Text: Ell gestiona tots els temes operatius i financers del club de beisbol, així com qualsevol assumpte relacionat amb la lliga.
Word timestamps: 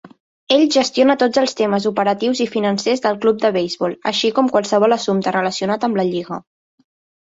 Ell 0.53 0.61
gestiona 0.75 1.15
tots 1.23 1.41
els 1.41 1.53
temes 1.59 1.85
operatius 1.91 2.41
i 2.47 2.49
financers 2.55 3.05
del 3.05 3.21
club 3.27 3.45
de 3.47 3.55
beisbol, 3.61 3.97
així 4.15 4.35
com 4.41 4.53
qualsevol 4.57 5.01
assumpte 5.01 5.39
relacionat 5.41 5.91
amb 5.91 6.05
la 6.05 6.13
lliga. 6.15 6.45